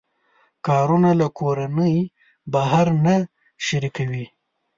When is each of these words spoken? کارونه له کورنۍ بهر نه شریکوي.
کارونه 0.67 1.09
له 1.19 1.27
کورنۍ 1.39 1.95
بهر 2.53 2.87
نه 3.05 3.15
شریکوي. 3.65 4.25